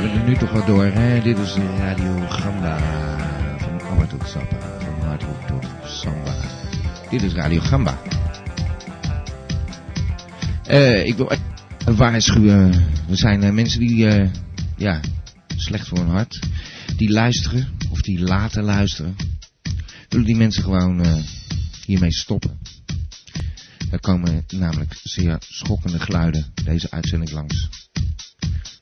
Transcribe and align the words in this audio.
We 0.00 0.06
hebben 0.06 0.24
er 0.24 0.28
nu 0.28 0.38
toch 0.38 0.52
wel 0.52 0.66
door, 0.66 0.84
hè? 0.84 1.22
Dit 1.22 1.38
is 1.38 1.54
Radio 1.54 2.26
Gamba. 2.28 2.78
Van 3.58 3.80
Abba 3.82 4.06
tot 4.06 4.28
Sappa. 4.28 4.80
Van 4.80 5.08
Hardrock 5.08 5.46
tot 5.46 5.66
Samba. 5.84 6.34
Dit 7.10 7.22
is 7.22 7.32
Radio 7.32 7.60
Gamba. 7.60 8.02
Uh, 10.70 11.06
ik 11.06 11.16
wil 11.16 11.32
waarschuwen. 11.84 12.72
Er 13.08 13.16
zijn 13.16 13.42
uh, 13.42 13.50
mensen 13.50 13.80
die, 13.80 14.06
uh, 14.06 14.30
ja, 14.76 15.00
slecht 15.56 15.88
voor 15.88 15.98
hun 15.98 16.08
hart. 16.08 16.38
Die 16.96 17.10
luisteren, 17.10 17.68
of 17.90 18.00
die 18.00 18.20
laten 18.20 18.62
luisteren. 18.62 19.16
Willen 20.08 20.26
die 20.26 20.36
mensen 20.36 20.62
gewoon 20.62 21.24
hiermee 21.86 22.12
stoppen. 22.12 22.58
Er 23.90 24.00
komen 24.00 24.44
namelijk 24.48 25.00
zeer 25.02 25.38
schokkende 25.38 25.98
geluiden 25.98 26.44
deze 26.64 26.90
uitzending 26.90 27.30
langs. 27.30 27.68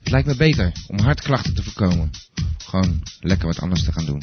Het 0.09 0.17
lijkt 0.17 0.39
me 0.39 0.47
beter 0.47 0.73
om 0.87 0.99
hartklachten 0.99 1.55
te 1.55 1.63
voorkomen. 1.63 2.11
Gewoon 2.59 3.03
lekker 3.21 3.47
wat 3.47 3.61
anders 3.61 3.85
te 3.85 3.93
gaan 3.93 4.05
doen. 4.05 4.23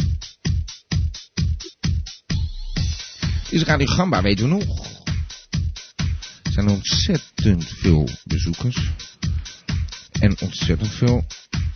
Is 3.50 3.64
Radio 3.64 3.88
Gamba, 3.88 4.22
weten 4.22 4.50
we 4.50 4.56
nog. 4.56 5.04
Er 6.44 6.52
zijn 6.52 6.70
ontzettend 6.70 7.68
veel 7.68 8.10
bezoekers. 8.24 8.92
En 10.12 10.42
ontzettend 10.42 10.92
veel 10.94 11.26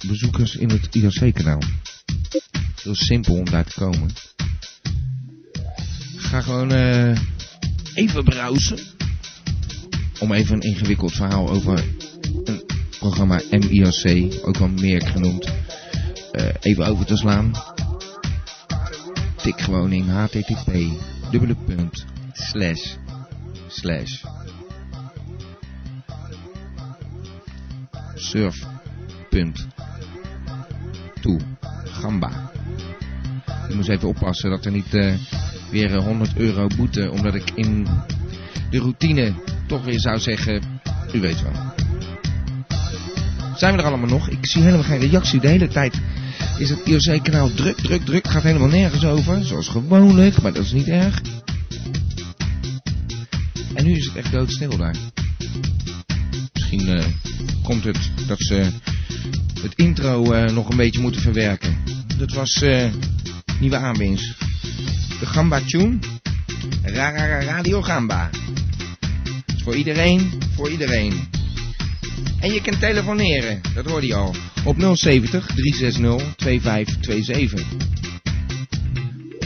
bezoekers 0.08 0.56
in 0.56 0.70
het 0.70 0.96
IRC-kanaal. 0.96 1.62
Heel 2.82 2.96
simpel 2.96 3.36
om 3.36 3.46
daar 3.46 3.66
te 3.66 3.80
komen. 3.80 4.10
Ga 6.16 6.42
gewoon 6.42 6.72
uh, 6.72 7.18
even 7.94 8.24
browsen. 8.24 8.80
Om 10.20 10.32
even 10.32 10.56
een 10.56 10.62
ingewikkeld 10.62 11.12
verhaal 11.12 11.50
over 11.50 11.99
programma 13.00 13.42
MIRC, 13.50 14.34
ook 14.46 14.58
wel 14.58 14.68
meer 14.68 15.08
genoemd, 15.08 15.46
uh, 16.32 16.50
even 16.60 16.86
over 16.86 17.06
te 17.06 17.18
slaan. 17.18 17.52
Tik 19.36 19.62
gewoon 19.62 19.92
in 19.92 20.10
http 20.10 20.72
dubbele 21.32 21.56
punt 21.66 22.06
slash 22.34 22.96
slash 23.68 24.24
surf 28.16 28.66
punt 29.30 29.68
toe 31.22 31.40
gamba. 31.84 32.52
Ik 33.70 33.76
moet 33.76 33.88
even 33.88 34.08
oppassen 34.08 34.50
dat 34.50 34.66
er 34.66 34.72
niet 34.72 34.94
uh, 34.94 35.14
weer 35.72 36.02
100 36.02 36.38
euro 36.38 36.68
boete, 36.76 37.12
omdat 37.12 37.36
ik 37.36 37.52
in 37.56 37.88
de 38.70 38.80
routine 38.80 39.34
toch 39.68 39.84
weer 39.84 40.00
zou 40.00 40.20
zeggen, 40.20 40.62
u 41.14 41.20
weet 41.20 41.42
wel. 41.42 41.88
Zijn 43.60 43.74
we 43.76 43.80
er 43.80 43.88
allemaal 43.88 44.10
nog? 44.10 44.30
Ik 44.30 44.48
zie 44.48 44.62
helemaal 44.62 44.84
geen 44.84 45.00
reactie. 45.00 45.40
De 45.40 45.48
hele 45.48 45.68
tijd 45.68 46.02
is 46.58 46.70
het 46.70 46.80
IOC-kanaal 46.86 47.54
druk, 47.54 47.78
druk, 47.78 48.06
druk. 48.06 48.28
Gaat 48.28 48.44
helemaal 48.44 48.68
nergens 48.68 49.06
over. 49.06 49.46
Zoals 49.46 49.68
gewoonlijk, 49.68 50.42
maar 50.42 50.54
dat 50.54 50.64
is 50.64 50.72
niet 50.72 50.88
erg. 50.88 51.22
En 53.74 53.86
nu 53.86 53.96
is 53.96 54.06
het 54.06 54.16
echt 54.16 54.32
doodstil 54.32 54.78
daar. 54.78 54.96
Misschien 56.54 56.90
uh, 56.90 57.06
komt 57.64 57.84
het 57.84 58.12
dat 58.28 58.42
ze 58.42 58.72
het 59.62 59.74
intro 59.76 60.34
uh, 60.34 60.52
nog 60.52 60.70
een 60.70 60.78
beetje 60.78 61.02
moeten 61.02 61.22
verwerken. 61.22 61.78
Dat 62.18 62.32
was 62.34 62.64
uh, 62.64 62.86
nieuwe 63.60 63.78
aanwinst. 63.78 64.36
De 65.20 65.26
Gamba 65.26 65.60
Tune. 65.60 65.98
Ra 66.84 67.12
-ra 67.12 67.28
-ra 67.28 67.40
Radio 67.44 67.82
Gamba. 67.82 68.30
Voor 69.64 69.76
iedereen, 69.76 70.32
voor 70.56 70.70
iedereen. 70.70 71.39
En 72.40 72.54
je 72.54 72.62
kunt 72.62 72.80
telefoneren, 72.80 73.62
dat 73.76 73.86
hoorde 73.86 74.08
je 74.08 74.16
al, 74.16 74.36
op 74.64 74.76
070 74.94 75.46
360 75.46 76.36
2527. 76.36 77.66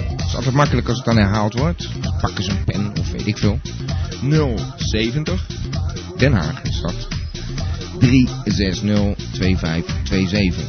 Het 0.05 0.25
is 0.27 0.35
altijd 0.35 0.55
makkelijk 0.55 0.87
als 0.87 0.97
het 0.97 1.05
dan 1.05 1.17
herhaald 1.17 1.53
wordt. 1.53 1.89
Pak 2.21 2.37
eens 2.37 2.47
een 2.47 2.63
pen 2.63 2.91
of 2.99 3.11
weet 3.11 3.27
ik 3.27 3.37
veel. 3.37 3.59
070 4.77 5.47
Den 6.17 6.33
Haag 6.33 6.63
is 6.63 6.81
dat. 6.81 7.07
360 7.99 9.15
2527. 9.31 10.65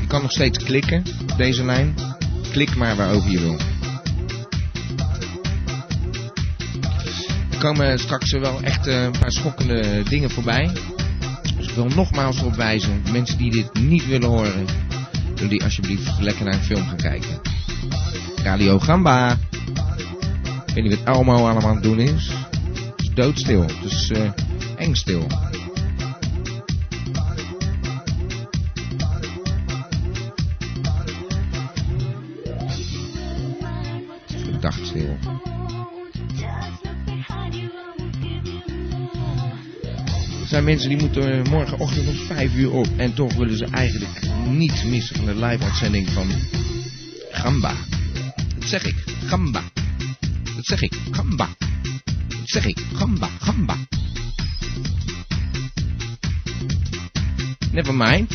Je 0.00 0.06
kan 0.06 0.22
nog 0.22 0.32
steeds 0.32 0.64
klikken 0.64 1.02
op 1.30 1.36
deze 1.36 1.64
lijn. 1.64 1.94
Klik 2.50 2.76
maar 2.76 2.96
waarover 2.96 3.30
je 3.30 3.40
wil. 3.40 3.69
Komen 7.60 7.98
straks 7.98 8.32
wel 8.32 8.62
echt 8.62 8.86
een 8.86 9.10
paar 9.20 9.32
schokkende 9.32 10.02
dingen 10.08 10.30
voorbij. 10.30 10.70
Dus 11.56 11.66
ik 11.66 11.74
wil 11.74 11.86
nogmaals 11.86 12.38
erop 12.40 12.54
wijzen. 12.54 13.02
Mensen 13.12 13.38
die 13.38 13.50
dit 13.50 13.74
niet 13.74 14.06
willen 14.06 14.28
horen. 14.28 14.66
Willen 15.34 15.48
die 15.48 15.62
alsjeblieft 15.62 16.20
lekker 16.20 16.44
naar 16.44 16.54
een 16.54 16.62
film 16.62 16.86
gaan 16.86 16.96
kijken. 16.96 17.40
Radio 18.42 18.78
Gamba. 18.78 19.36
Ik 20.66 20.74
weet 20.74 20.84
niet 20.84 20.98
wat 20.98 21.16
Elmo 21.16 21.34
allemaal 21.34 21.68
aan 21.68 21.74
het 21.74 21.82
doen 21.82 21.98
is. 21.98 22.30
Het 22.90 23.00
is 23.00 23.10
doodstil. 23.14 23.62
Het 23.62 23.84
is 23.84 24.10
uh, 24.10 24.30
eng 24.76 24.94
stil. 24.94 25.26
Mensen 40.62 40.88
die 40.88 40.98
moeten 40.98 41.48
morgenochtend 41.50 42.08
om 42.08 42.14
5 42.14 42.54
uur 42.54 42.72
op. 42.72 42.86
En 42.96 43.14
toch 43.14 43.34
willen 43.34 43.56
ze 43.56 43.64
eigenlijk 43.64 44.20
niet 44.48 44.84
missen 44.84 45.16
van 45.16 45.24
de 45.24 45.34
live-uitzending 45.34 46.08
van 46.10 46.30
Gamba. 47.30 47.74
Dat 48.58 48.68
zeg 48.68 48.84
ik, 48.84 49.04
Gamba. 49.26 49.62
Dat 50.54 50.64
zeg 50.64 50.82
ik, 50.82 50.92
Gamba. 51.10 51.48
Dat 52.28 52.48
zeg 52.48 52.66
ik, 52.66 52.78
Gamba, 52.94 53.28
Gamba. 53.38 53.76
Never 57.72 57.94
mind. 57.94 58.34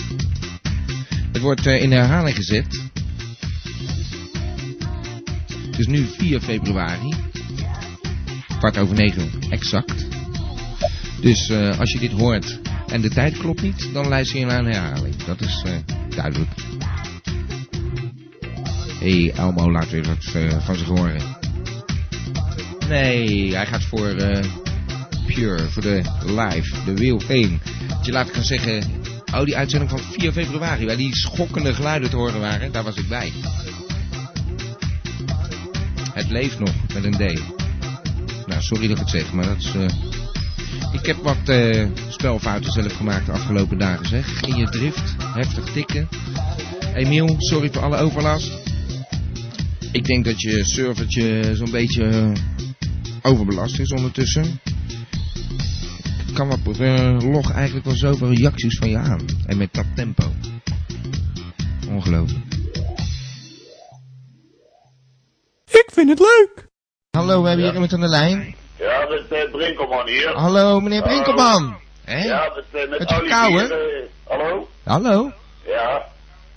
Het 1.31 1.41
wordt 1.41 1.65
uh, 1.65 1.81
in 1.81 1.91
herhaling 1.91 2.35
gezet. 2.35 2.81
Het 5.65 5.79
is 5.79 5.87
nu 5.87 6.05
4 6.17 6.41
februari. 6.41 7.13
Kwart 8.57 8.77
over 8.77 8.95
9 8.95 9.29
exact. 9.49 10.14
Dus 11.25 11.49
uh, 11.49 11.79
als 11.79 11.91
je 11.91 11.99
dit 11.99 12.11
hoort 12.11 12.59
en 12.87 13.01
de 13.01 13.09
tijd 13.09 13.37
klopt 13.37 13.61
niet, 13.61 13.89
dan 13.93 14.07
luister 14.07 14.39
je 14.39 14.45
naar 14.45 14.59
een 14.59 14.71
herhaling. 14.71 15.15
Dat 15.15 15.41
is 15.41 15.63
uh, 15.65 15.73
duidelijk. 16.15 16.51
Hey, 18.99 19.33
Elmo 19.35 19.71
laat 19.71 19.89
weer 19.89 20.03
wat 20.03 20.33
uh, 20.35 20.65
van 20.65 20.75
zich 20.75 20.87
horen. 20.87 21.21
Nee, 22.89 23.55
hij 23.55 23.65
gaat 23.65 23.83
voor 23.83 24.15
Pure, 25.25 25.69
voor 25.69 25.81
de 25.81 26.01
live, 26.25 26.83
de 26.85 26.93
Wheel 26.93 27.19
Fame. 27.19 27.57
Je 28.01 28.11
laat 28.11 28.29
gaan 28.29 28.43
zeggen, 28.43 28.83
oh 29.33 29.43
die 29.43 29.57
uitzending 29.57 29.91
van 29.91 29.99
4 29.99 30.31
februari, 30.31 30.85
waar 30.85 30.97
die 30.97 31.15
schokkende 31.15 31.73
geluiden 31.73 32.09
te 32.09 32.15
horen 32.15 32.39
waren, 32.39 32.71
daar 32.71 32.83
was 32.83 32.97
ik 32.97 33.07
bij. 33.07 33.31
Het 36.13 36.29
leeft 36.29 36.59
nog, 36.59 36.73
met 36.93 37.03
een 37.03 37.11
D. 37.11 37.41
Nou, 38.45 38.61
sorry 38.61 38.87
dat 38.87 38.97
ik 38.97 39.03
het 39.03 39.09
zeg, 39.09 39.31
maar 39.31 39.45
dat 39.45 39.57
is... 39.57 39.73
Ik 40.95 41.05
heb 41.05 41.23
wat 41.23 41.49
uh, 41.49 41.87
spelfouten 42.09 42.71
zelf 42.71 42.95
gemaakt 42.95 43.25
de 43.25 43.31
afgelopen 43.31 43.77
dagen, 43.77 44.07
zeg. 44.07 44.41
In 44.41 44.55
je 44.55 44.69
drift, 44.69 45.15
heftig 45.33 45.71
tikken. 45.71 46.09
Emiel, 46.93 47.35
sorry 47.37 47.69
voor 47.71 47.81
alle 47.81 47.97
overlast. 47.97 48.51
Ik 49.91 50.05
denk 50.05 50.25
dat 50.25 50.41
je 50.41 50.65
servertje 50.65 51.55
zo'n 51.55 51.71
beetje 51.71 52.33
overbelast 53.21 53.79
is 53.79 53.91
ondertussen. 53.91 54.59
Ik 56.27 56.33
kan 56.33 56.47
wat 56.47 56.79
uh, 56.79 57.17
log 57.19 57.51
eigenlijk 57.51 57.85
wel 57.85 57.95
zoveel 57.95 58.33
reacties 58.33 58.77
van 58.77 58.89
je 58.89 58.97
aan. 58.97 59.25
En 59.45 59.57
met 59.57 59.73
dat 59.73 59.85
tempo. 59.95 60.31
Ongelooflijk. 61.89 62.45
Ik 65.65 65.89
vind 65.91 66.09
het 66.09 66.19
leuk. 66.19 66.67
Hallo, 67.11 67.41
we 67.41 67.47
hebben 67.47 67.65
hier 67.65 67.73
iemand 67.73 67.93
aan 67.93 67.99
de 67.99 68.07
lijn. 68.07 68.55
Ja, 68.77 69.05
met 69.09 69.25
uh, 69.31 69.51
Brinkelman 69.51 70.07
hier. 70.07 70.33
Hallo, 70.35 70.79
meneer 70.79 71.01
Brinkelman. 71.01 71.79
Hè? 72.03 72.23
Ja, 72.23 72.51
met, 72.55 72.83
uh, 72.83 72.89
met, 72.89 73.13
Olivier. 73.13 73.71
Uh, 73.71 74.05
hallo? 74.27 74.67
Hallo? 74.83 75.31
Ja. 75.65 76.05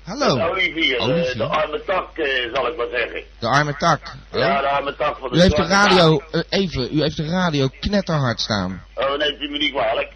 Hallo. 0.04 0.36
Met 0.36 0.48
Olivier, 0.50 0.98
Olivier. 0.98 1.36
de 1.36 1.44
arme 1.44 1.82
tak, 1.86 2.08
zal 2.54 2.66
ik 2.68 2.76
maar 2.76 2.86
zeggen. 2.92 3.22
De 3.38 3.48
arme 3.48 3.76
tak. 3.76 4.00
Oh? 4.32 4.38
Ja, 4.40 4.60
de 4.60 4.68
arme 4.68 4.96
tak 4.96 5.18
van 5.18 5.30
de 5.30 5.36
U 5.36 5.40
heeft 5.40 5.56
de 5.56 5.66
radio, 5.66 6.20
even, 6.48 6.88
u 6.96 7.00
heeft 7.02 7.16
de 7.16 7.26
radio 7.26 7.68
knetterhard 7.80 8.40
staan. 8.40 8.84
Oh, 8.94 9.16
neemt 9.16 9.40
u 9.40 9.48
me 9.50 9.58
niet 9.58 9.72
kwalijk. 9.72 10.12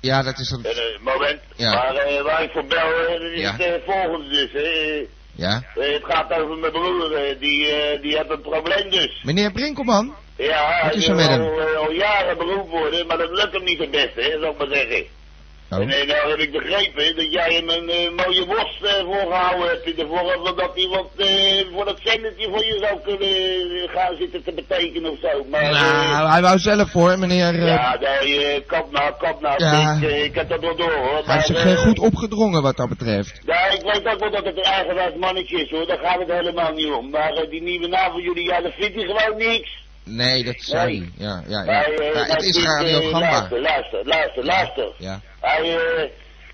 Ja, 0.00 0.22
dat 0.22 0.38
is 0.38 0.50
een... 0.50 0.66
moment. 1.00 1.40
Ja. 1.56 1.72
Maar 1.74 2.22
waar 2.22 2.42
ik 2.42 2.50
voor 2.50 2.64
bel, 2.66 2.88
is 3.32 3.40
Ja. 3.40 3.56
het 3.56 3.82
volgende 3.86 4.28
dus. 4.28 5.08
Ja. 5.34 5.62
het 5.74 6.04
gaat 6.04 6.32
over 6.32 6.56
mijn 6.56 6.72
broer, 6.72 7.36
die, 7.40 7.68
die 8.00 8.16
heeft 8.16 8.30
een 8.30 8.40
probleem 8.40 8.90
dus. 8.90 9.22
Meneer 9.22 9.52
Brinkelman? 9.52 10.14
Ja, 10.46 10.80
Wat 10.84 10.94
is 10.94 11.06
hij 11.06 11.14
er 11.16 11.20
met 11.20 11.28
hem? 11.28 11.40
al, 11.40 11.60
al 11.84 11.90
jaren 11.92 12.38
beroemd 12.38 12.70
worden, 12.70 13.06
maar 13.06 13.18
dat 13.18 13.30
lukt 13.30 13.52
hem 13.52 13.64
niet 13.64 13.78
het 13.78 13.90
beste, 13.90 14.20
hè, 14.20 14.30
zou 14.40 14.46
ik 14.52 14.58
maar 14.58 14.76
zeggen. 14.76 15.04
Oh. 15.70 15.78
En 15.78 15.88
eh, 15.90 16.06
nou 16.06 16.30
heb 16.30 16.38
ik 16.38 16.52
begrepen 16.52 17.16
dat 17.16 17.32
jij 17.32 17.52
hem 17.54 17.68
een 17.68 17.88
eh, 17.90 18.24
mooie 18.24 18.44
worst 18.46 18.82
eh, 18.82 19.04
voorgehouden 19.04 19.68
hebt 19.68 19.86
in 19.86 19.94
de 19.96 20.06
vorm 20.06 20.26
hij 20.74 20.88
wat 20.88 21.08
eh, 21.16 21.74
voor 21.74 21.84
dat 21.84 21.98
zendertje 22.04 22.48
voor 22.50 22.64
je 22.64 22.76
zou 22.80 23.00
kunnen 23.04 23.28
eh, 23.28 23.94
gaan 23.96 24.16
zitten 24.18 24.42
te 24.44 24.52
betekenen 24.52 25.10
of 25.10 25.18
zo. 25.22 25.44
Maar, 25.50 25.60
eh, 25.62 25.70
Nou, 25.70 26.28
hij 26.30 26.42
wou 26.42 26.58
zelf 26.58 26.90
voor, 26.90 27.18
meneer. 27.18 27.54
eh, 27.54 27.66
ja, 27.66 27.98
nee, 28.00 28.44
eh, 28.46 28.60
kap 28.66 28.90
nou, 28.90 29.12
kap 29.18 29.40
nou. 29.40 29.64
Ja. 29.64 29.96
Ik, 30.02 30.08
eh, 30.08 30.24
ik 30.24 30.34
heb 30.34 30.48
dat 30.48 30.60
wel 30.60 30.76
door 30.76 30.92
hoor. 30.92 31.22
hij 31.24 31.34
heeft 31.34 31.46
zich 31.46 31.64
eh, 31.64 31.72
eh, 31.72 31.78
goed 31.78 31.98
opgedrongen 31.98 32.62
wat 32.62 32.76
dat 32.76 32.88
betreft. 32.88 33.40
Ja, 33.46 33.66
ik 33.70 33.82
weet 33.82 34.06
ook 34.12 34.20
wel 34.20 34.30
dat 34.30 34.44
het 34.44 34.56
een 34.56 34.62
eigenwijs 34.62 35.14
mannetje 35.18 35.62
is 35.64 35.70
hoor, 35.70 35.86
daar 35.86 35.98
gaat 35.98 36.18
het 36.18 36.30
helemaal 36.32 36.72
niet 36.72 36.90
om. 36.92 37.10
Maar 37.10 37.32
eh, 37.32 37.50
die 37.50 37.62
nieuwe 37.62 37.88
naam 37.88 38.10
van 38.12 38.22
jullie, 38.22 38.44
ja, 38.44 38.60
dat 38.60 38.72
vindt 38.74 38.94
hij 38.94 39.04
gewoon 39.04 39.36
niks. 39.38 39.80
Nee, 40.04 40.44
dat 40.44 40.54
zei 40.58 40.98
Nee. 40.98 41.12
Ja, 41.16 41.42
ja, 41.48 41.58
ja. 41.58 41.64
Maar, 41.64 41.84
eh, 41.84 42.12
Ja, 42.14 42.18
het 42.18 42.28
dat 42.28 42.42
is 42.42 42.56
is, 42.56 42.64
Radio 42.64 43.00
eh, 43.00 43.08
Gamba. 43.08 43.28
Luister, 43.30 43.60
luister, 43.60 44.04
luister, 44.06 44.44
luister. 44.44 44.92
Ja. 44.98 45.20
Hij, 45.40 45.76
eh, 45.76 46.08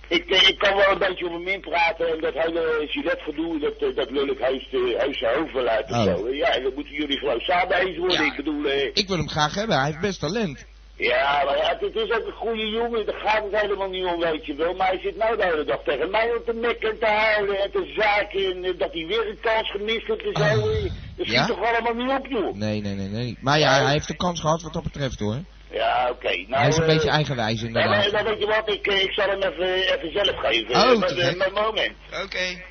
ik, 0.09 0.31
eh, 0.31 0.49
ik 0.49 0.59
kan 0.59 0.77
wel 0.77 0.91
een 0.91 0.99
beetje 0.99 1.27
om 1.27 1.33
hem 1.33 1.49
in 1.49 1.61
praten 1.61 2.09
en 2.09 2.21
dat 2.21 2.35
hele 2.35 2.85
Gillette 2.89 3.23
gedoe, 3.25 3.59
dat, 3.61 3.75
eh, 3.91 3.97
dat 3.97 4.11
lul 4.11 4.27
ik 4.29 4.39
heus, 4.39 4.69
uh, 4.73 4.99
heus 4.99 5.19
zijn 5.19 5.37
hoofd 5.39 5.67
uit 5.69 5.91
of 5.91 5.97
Oh. 5.97 6.03
zo. 6.03 6.29
Ja, 6.35 6.50
dan 6.61 6.73
moeten 6.75 6.95
jullie 6.95 7.19
gewoon 7.19 7.41
samen 7.41 7.77
eens 7.77 7.99
worden. 7.99 8.25
Ja. 8.25 8.31
Ik 8.31 8.37
bedoel, 8.37 8.65
eh, 8.65 8.85
Ik 8.93 9.09
wil 9.09 9.17
hem 9.17 9.29
graag 9.29 9.55
hebben, 9.55 9.77
hij 9.77 9.87
heeft 9.87 10.00
best 10.00 10.21
talent. 10.21 10.67
ja, 10.97 11.43
maar 11.45 11.56
ja, 11.56 11.77
het 11.81 11.95
is 11.97 12.11
ook 12.11 12.27
een 12.27 12.33
goede 12.33 12.67
jongen, 12.69 13.06
daar 13.06 13.21
gaat 13.25 13.43
het 13.50 13.61
helemaal 13.61 13.89
niet 13.89 14.05
om, 14.05 14.21
weet 14.21 14.47
je 14.47 14.55
wel. 14.55 14.75
Maar 14.75 14.89
hij 14.89 14.99
zit 15.00 15.17
nou 15.17 15.37
de 15.37 15.45
hele 15.45 15.65
dag 15.65 15.81
tegen 15.85 16.11
mij 16.11 16.35
op 16.37 16.45
te 16.47 16.53
mekken 16.55 16.91
en 16.91 16.99
te 16.99 17.06
huilen 17.06 17.59
en 17.62 17.71
te 17.71 17.93
zaken 17.97 18.45
en 18.53 18.65
eh, 18.65 18.79
dat 18.79 18.93
hij 18.93 19.06
weer 19.06 19.29
een 19.29 19.41
kans 19.41 19.71
gemist 19.71 20.06
heeft 20.06 20.23
en 20.37 20.37
zo. 20.49 20.59
Oh. 20.61 20.85
Dat 21.19 21.26
schiet 21.26 21.38
Ja? 21.38 21.47
toch 21.47 21.62
allemaal 21.65 21.94
niet 21.94 22.11
op, 22.19 22.26
joh. 22.26 22.55
Nee, 22.55 22.81
nee, 22.81 22.94
nee, 22.94 23.09
nee. 23.09 23.38
Maar 23.41 23.59
ja, 23.59 23.82
hij 23.82 23.93
heeft 23.93 24.06
de 24.09 24.17
kans 24.17 24.41
gehad 24.41 24.62
wat 24.62 24.73
dat 24.73 24.82
betreft 24.82 25.19
hoor. 25.19 25.38
Ja, 25.70 26.09
oké. 26.11 26.29
Nou, 26.29 26.47
hij 26.61 26.69
is 26.69 26.76
een 26.76 26.82
eh, 26.82 26.88
beetje 26.88 27.11
eigenwijs 27.11 27.61
Ja, 27.61 27.67
inderdaad. 27.67 27.91
maar, 27.91 28.11
dan 28.11 28.25
weet 28.32 28.41
je 28.41 28.47
wat, 28.47 28.69
ik, 28.75 28.87
eh, 28.87 29.03
ik 29.03 29.12
zal 29.12 29.29
hem 29.29 29.43
even, 29.43 29.75
even 29.75 30.12
zelf 30.12 30.37
geven. 30.41 30.75
Oh, 30.76 30.91
eh, 30.93 30.99
met, 30.99 31.09
te 31.09 31.15
gek. 31.15 31.37
met 31.37 31.55
moment. 31.55 31.93
Oké. 32.25 32.62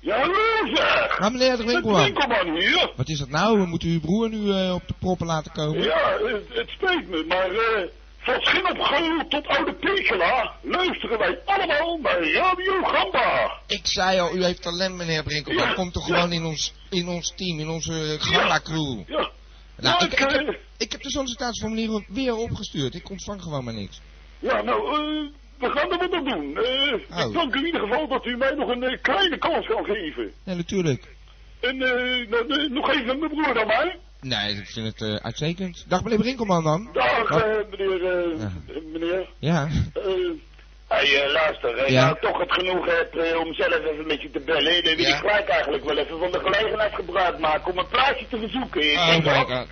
Ja, 0.00 0.16
hallo 0.18 0.74
zeg! 0.74 1.18
Maar 1.18 1.32
meneer 1.32 1.56
de 1.56 1.62
Het 1.62 1.72
Winkelman, 1.72 2.02
winkelman 2.04 2.58
hier. 2.58 2.92
wat 2.96 3.08
is 3.08 3.18
dat 3.18 3.28
nou? 3.28 3.58
We 3.60 3.66
moeten 3.66 3.88
uw 3.88 4.00
broer 4.00 4.28
nu 4.28 4.50
eh, 4.52 4.74
op 4.74 4.82
de 4.88 4.94
proppen 4.98 5.26
laten 5.26 5.52
komen? 5.52 5.82
Ja, 5.82 6.18
het, 6.24 6.42
het 6.48 6.68
spijt 6.68 7.08
me, 7.08 7.24
maar 7.28 7.50
eh 7.50 7.88
van 8.28 8.40
Schinnopgeul 8.40 9.28
tot 9.28 9.46
Oude 9.46 9.74
Pekela 9.74 10.52
luisteren 10.62 11.18
wij 11.18 11.38
allemaal 11.44 12.00
bij 12.00 12.32
Radio 12.32 12.82
Gamba. 12.82 13.60
Ik 13.66 13.80
zei 13.86 14.18
al, 14.20 14.36
u 14.36 14.44
heeft 14.44 14.62
talent 14.62 14.94
meneer 14.96 15.22
Brinkelman. 15.22 15.68
Ja, 15.68 15.72
Komt 15.74 15.92
toch 15.92 16.08
ja. 16.08 16.14
gewoon 16.14 16.32
in 16.32 16.44
ons, 16.44 16.74
in 16.90 17.08
ons 17.08 17.32
team, 17.36 17.58
in 17.60 17.68
onze 17.68 18.16
Gamba 18.20 18.60
crew. 18.60 19.02
Ja. 19.06 19.30
Nou, 19.76 19.96
ja, 19.98 20.00
ik, 20.06 20.12
ik, 20.12 20.18
heb, 20.18 20.30
eh, 20.30 20.54
ik 20.78 20.92
heb 20.92 21.02
de 21.02 21.10
sollicitatieformulier 21.10 22.04
weer 22.08 22.34
opgestuurd. 22.36 22.94
Ik 22.94 23.10
ontvang 23.10 23.42
gewoon 23.42 23.64
maar 23.64 23.74
niks. 23.74 24.00
ja, 24.38 24.62
nou, 24.62 24.80
eh, 24.88 25.32
we 25.58 25.70
gaan 25.70 25.90
er 25.92 25.98
wat 25.98 26.12
aan 26.12 26.24
doen. 26.24 26.56
Eh, 26.56 26.76
Oh. 27.18 27.26
Ik 27.28 27.32
dank 27.34 27.54
in 27.54 27.66
ieder 27.66 27.80
geval 27.80 28.08
dat 28.08 28.26
u 28.26 28.36
mij 28.36 28.54
nog 28.54 28.68
een 28.68 28.82
eh, 28.82 28.98
kleine 29.02 29.38
kans 29.38 29.66
kan 29.66 29.84
geven. 29.84 30.32
Ja, 30.44 30.54
natuurlijk. 30.54 31.16
En 31.60 31.82
eh, 31.82 32.28
nou, 32.28 32.48
eh, 32.62 32.70
nog 32.70 32.90
even 32.90 33.18
mijn 33.18 33.30
broer 33.30 33.60
aan 33.60 33.66
mij. 33.66 33.98
Nee, 34.20 34.54
ik 34.56 34.66
vind 34.66 34.86
het 34.86 35.02
eh, 35.08 35.14
uitstekend. 35.24 35.84
Dag 35.88 36.02
meneer 36.02 36.18
Brinkelman 36.18 36.64
dan. 36.64 36.88
Dag, 36.92 37.28
Dag. 37.28 37.42
eh, 37.42 37.56
meneer, 37.70 38.04
eh, 38.04 38.40
Ja. 38.40 38.50
meneer. 38.92 39.28
Ja. 39.38 39.68
Eh, 39.94 40.12
Hey, 40.88 41.30
luister, 41.32 41.90
Ja. 41.92 42.04
nou 42.04 42.16
toch 42.20 42.38
het 42.38 42.52
genoeg 42.52 42.86
hebt 42.86 43.36
om 43.36 43.54
zelf 43.54 43.78
even 43.84 44.06
met 44.06 44.22
je 44.22 44.30
te 44.30 44.40
bellen, 44.40 44.84
dan 44.84 44.96
wil 44.96 45.04
Ja. 45.06 45.14
ik 45.14 45.20
gelijk 45.20 45.48
eigenlijk 45.48 45.84
wel 45.84 45.96
even 45.98 46.18
van 46.18 46.30
de 46.32 46.38
gelegenheid 46.38 46.94
gebruik 46.94 47.38
maken 47.38 47.72
om 47.72 47.78
een 47.78 47.88
plaatje 47.88 48.26
te 48.28 48.38
verzoeken. 48.38 48.92
Ik 48.92 48.98
Oh 48.98 49.24
denk. 49.24 49.66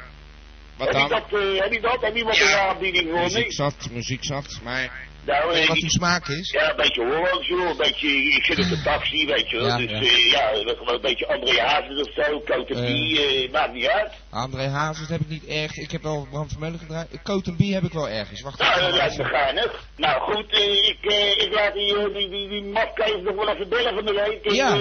Wat 0.77 0.87
Heb 0.89 0.97
je 0.97 1.09
dan? 1.09 1.09
dat, 1.31 1.41
eh, 1.41 1.61
heb 1.61 1.73
je 1.73 1.81
dat? 1.81 2.01
Heb 2.01 2.17
je 2.17 2.25
wat 2.25 2.37
Ja. 2.37 2.53
een 2.53 2.69
aanbieding 2.69 3.11
voor 3.11 3.21
Muziek 3.23 3.53
zat, 3.53 3.89
muziek 3.91 4.25
zat. 4.25 4.61
Maar 4.65 5.05
Nou, 5.25 5.53
weet 5.53 5.63
eh, 5.63 5.69
wat 5.69 5.77
uw 5.77 5.89
smaak 5.89 6.29
is? 6.29 6.51
ja, 6.51 6.71
een 6.71 6.77
beetje 6.77 7.05
Hollands, 7.05 7.47
joh. 7.49 7.69
Een 7.71 7.77
beetje, 7.77 8.09
ik 8.09 8.45
zit 8.45 8.59
op 8.59 8.69
de 8.69 8.83
taxi, 8.91 9.27
weet 9.27 9.51
je 9.51 9.57
wel. 9.57 9.67
Ja, 9.67 9.77
dus 9.77 10.31
ja. 10.31 10.51
ja, 10.53 10.75
gewoon 10.77 10.95
een 10.95 11.01
beetje 11.01 11.27
André 11.27 11.61
Hazes 11.61 12.01
of 12.01 12.13
zo, 12.15 12.41
Cote 12.41 12.75
Eh. 12.75 13.45
uh, 13.45 13.53
maakt 13.53 13.73
niet 13.73 13.87
uit. 13.87 14.13
André 14.31 14.69
Hazes 14.69 15.09
heb 15.09 15.21
ik 15.21 15.29
niet 15.29 15.47
erg. 15.47 15.77
Ik 15.77 15.91
heb 15.91 16.03
wel 16.03 16.27
Bram 16.31 16.49
Vermeulen 16.49 16.79
gedraaid. 16.79 17.09
B 17.57 17.59
heb 17.73 17.83
ik 17.83 17.93
wel 17.93 18.09
ergens. 18.09 18.41
Wacht 18.41 18.59
Nou, 18.59 18.81
dat 18.81 18.95
lijkt 18.95 19.17
me 19.19 19.25
geinig. 19.25 19.85
Nou 19.97 20.21
goed, 20.33 20.53
ik, 20.53 20.99
ik 21.37 21.49
laat 21.53 21.75
die, 21.75 22.13
die, 22.13 22.29
die, 22.31 22.49
die 22.49 22.63
mafkees 22.63 23.23
nog 23.23 23.35
wel 23.35 23.49
even 23.49 23.69
bellen 23.69 23.95
van 23.95 24.05
de 24.05 24.13
week. 24.13 24.55
Ja. 24.55 24.75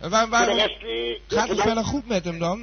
En 0.00 0.10
waar, 0.10 0.46
de 0.46 0.54
rest, 0.54 0.76
gaat 1.28 1.48
het 1.48 1.64
wel 1.64 1.82
goed 1.82 2.08
met 2.08 2.24
hem 2.24 2.38
dan? 2.38 2.60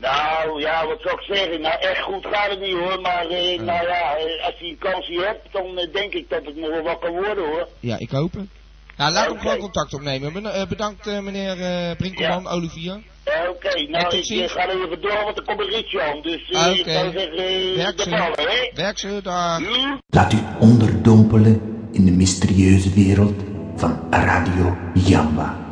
Nou 0.00 0.60
ja, 0.60 0.86
wat 0.86 1.00
zou 1.00 1.14
ik 1.20 1.34
zeggen? 1.36 1.60
Nou, 1.60 1.74
echt 1.80 2.00
goed 2.02 2.26
gaat 2.26 2.50
het 2.50 2.60
niet 2.60 2.72
hoor. 2.72 3.00
Maar 3.00 3.26
eh, 3.28 3.60
nou 3.60 3.86
ja, 3.86 4.16
eh, 4.16 4.44
als 4.44 4.54
hij 4.58 4.68
een 4.68 4.78
kansje 4.78 5.20
hebt, 5.26 5.52
dan 5.52 5.78
eh, 5.78 5.92
denk 5.92 6.12
ik 6.12 6.28
dat 6.30 6.44
het 6.44 6.56
nog 6.56 6.70
wel 6.70 6.82
wat 6.82 6.98
kan 6.98 7.12
worden 7.12 7.44
hoor. 7.46 7.68
ja, 7.80 7.98
ik 7.98 8.10
hoop 8.10 8.32
het. 8.32 8.46
Nou, 8.96 9.12
laat 9.12 9.26
hem 9.28 9.38
gewoon 9.38 9.58
contact 9.58 9.94
opnemen. 9.94 10.32
Ben- 10.32 10.46
eh, 10.54 10.66
bedankt 10.66 11.06
eh, 11.06 11.18
meneer 11.18 11.60
eh 11.60 11.96
Brinkelman, 11.96 12.48
Olivier. 12.48 13.00
Eh, 13.24 13.50
Oké, 13.50 13.68
En 13.68 13.90
nou 13.90 14.04
tot 14.04 14.12
ik 14.12 14.18
eh, 14.18 14.24
ziens. 14.24 14.52
ga 14.52 14.68
er 14.68 14.84
even 14.84 15.00
door, 15.00 15.22
want 15.24 15.38
er 15.38 15.44
komt 15.44 15.60
een 15.60 15.66
ritje 15.70 16.02
aan. 16.02 16.22
Dus 16.22 16.50
eh, 16.50 16.72
ik 16.74 16.80
Oké. 16.80 16.90
zou 16.92 17.10
zeggen, 17.12 17.36
eh, 17.38 17.76
Werk 17.76 17.96
de 17.96 18.02
ze. 18.02 18.10
ballen, 18.10 18.34
hè? 18.50 18.70
Werk 18.74 18.98
ze, 18.98 19.20
dag. 19.22 19.60
Joe. 19.60 20.00
Laat 20.08 20.32
u 20.32 20.38
onderdompelen 20.60 21.88
in 21.92 22.04
de 22.04 22.12
mysterieuze 22.12 22.90
wereld 22.94 23.42
van 23.76 24.06
Radio 24.10 24.76
Jamba. 24.94 25.65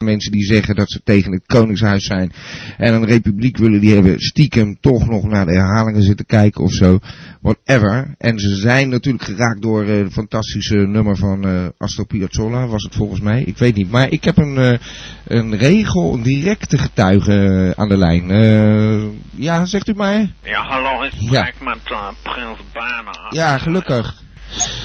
Mensen 0.00 0.32
die 0.32 0.44
zeggen 0.44 0.74
dat 0.74 0.90
ze 0.90 1.00
tegen 1.04 1.32
het 1.32 1.46
Koningshuis 1.46 2.04
zijn 2.04 2.32
en 2.76 2.94
een 2.94 3.06
republiek 3.06 3.56
willen, 3.56 3.80
die 3.80 3.94
hebben 3.94 4.20
stiekem 4.20 4.76
toch 4.80 5.08
nog 5.08 5.24
naar 5.28 5.46
de 5.46 5.52
herhalingen 5.52 6.02
zitten 6.02 6.26
kijken 6.26 6.62
of 6.64 6.72
zo. 6.72 6.98
Whatever. 7.40 8.14
En 8.18 8.38
ze 8.38 8.56
zijn 8.56 8.88
natuurlijk 8.88 9.24
geraakt 9.24 9.62
door 9.62 9.84
het 9.84 10.12
fantastische 10.12 10.76
nummer 10.76 11.16
van 11.16 11.44
eh 11.46 11.66
Astor 11.78 12.06
Piazzolla, 12.06 12.66
was 12.66 12.82
het 12.82 12.94
volgens 12.94 13.20
mij. 13.20 13.42
Ik 13.42 13.58
weet 13.58 13.74
niet. 13.74 13.90
Maar 13.90 14.10
ik 14.10 14.24
heb 14.24 14.36
een, 14.36 14.56
eh, 14.56 14.78
een 15.26 15.56
regel, 15.56 16.14
een 16.14 16.22
directe 16.22 16.78
getuige 16.78 17.72
aan 17.76 17.88
de 17.88 17.96
lijn. 17.96 18.26
Ja, 19.34 19.64
zegt 19.64 19.88
u 19.88 19.94
maar. 19.94 20.26
Ja, 20.42 20.62
hallo, 20.62 21.02
ik 21.02 21.12
Ja. 21.18 21.40
spreek 21.46 21.64
met 21.64 21.78
Prins 22.22 22.58
Bernhard. 22.72 23.34
Ja, 23.34 23.58
gelukkig. 23.58 24.22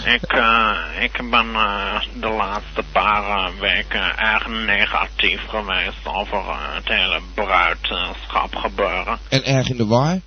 Ik, 0.06 0.34
eh, 0.34 0.78
ik 1.00 1.30
ben 1.30 1.56
eh, 1.56 2.02
de 2.14 2.30
laatste 2.30 2.84
paar 2.92 3.24
eh, 3.24 3.60
weken 3.60 4.18
erg 4.18 4.48
negatief 4.48 5.42
geweest 5.48 6.06
over 6.08 6.44
het 6.74 6.88
hele 6.88 7.22
bruidschap 7.34 8.56
gebeuren. 8.56 9.18
En 9.30 9.44
erg 9.44 9.70
in 9.70 9.78
de 9.78 9.86
war. 9.86 10.20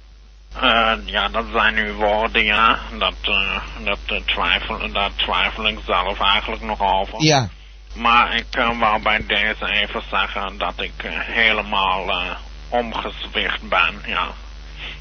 Eh, 0.60 0.92
ja, 1.04 1.28
dat 1.28 1.44
zijn 1.52 1.76
uw 1.76 1.94
woorden, 1.94 2.44
ja. 2.44 2.78
Dat, 2.98 3.14
eh, 3.22 3.60
dat, 3.84 3.98
eh, 4.06 4.16
twijfel, 4.26 4.92
daar 4.92 5.10
twijfel 5.16 5.68
ik 5.68 5.78
zelf 5.86 6.20
eigenlijk 6.20 6.62
nog 6.62 6.80
over. 6.80 7.24
Ja. 7.24 7.48
Maar 7.94 8.34
ik 8.34 8.56
uh, 8.58 8.78
wou 8.78 9.02
bij 9.02 9.24
deze 9.26 9.70
even 9.70 10.02
zeggen 10.10 10.58
dat 10.58 10.74
ik 10.76 10.92
helemaal 11.14 12.36
omgezwicht 12.68 13.68
ben, 13.68 13.94
ja. 14.06 14.28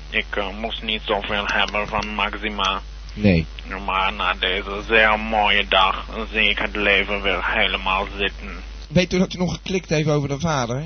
Ik 0.10 0.26
moest 0.60 0.82
niet 0.82 1.02
zoveel 1.06 1.44
hebben 1.46 1.88
van 1.88 2.08
Maxima. 2.08 2.82
Nee. 3.16 3.46
Maar 3.86 4.14
na 4.14 4.34
deze 4.34 4.82
zeer 4.88 5.20
mooie 5.20 5.68
dag 5.68 6.06
zie 6.32 6.50
ik 6.50 6.58
het 6.58 6.76
leven 6.76 7.22
weer 7.22 7.40
helemaal 7.42 8.08
zitten. 8.18 8.64
Weet 8.90 9.14
u 9.14 9.18
dat 9.18 9.34
u 9.34 9.38
nog 9.38 9.54
geklikt 9.54 9.90
heeft 9.90 10.10
over 10.10 10.30
de 10.30 10.40
vader? 10.40 10.84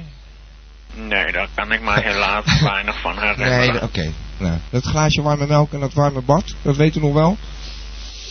Nee, 0.93 1.31
daar 1.31 1.47
kan 1.53 1.71
ik 1.71 1.81
me 1.81 2.01
helaas 2.09 2.61
weinig 2.61 2.99
van 3.01 3.19
herinneren. 3.19 3.73
Nee, 3.73 3.81
oké. 3.81 4.11
Nou, 4.37 4.57
dat 4.69 4.83
glaasje 4.83 5.21
warme 5.21 5.47
melk 5.47 5.73
en 5.73 5.79
dat 5.79 5.93
warme 5.93 6.21
bad, 6.21 6.55
dat 6.61 6.75
weet 6.75 6.95
u 6.95 6.99
nog 6.99 7.13
wel? 7.13 7.37